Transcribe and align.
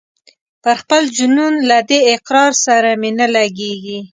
پر 0.63 0.75
خپل 0.81 1.03
جنون 1.17 1.53
له 1.69 1.77
دې 1.89 1.99
اقرار 2.15 2.51
سره 2.65 2.89
مي 3.01 3.11
نه 3.19 3.27
لګیږي 3.35 3.99